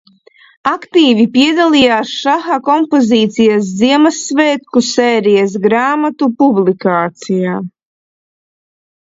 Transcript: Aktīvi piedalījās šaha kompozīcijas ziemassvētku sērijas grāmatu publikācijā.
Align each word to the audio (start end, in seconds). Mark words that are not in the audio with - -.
Aktīvi 0.69 1.25
piedalījās 1.33 2.13
šaha 2.21 2.57
kompozīcijas 2.69 3.67
ziemassvētku 3.83 4.83
sērijas 4.89 5.55
grāmatu 5.67 6.31
publikācijā. 6.41 7.61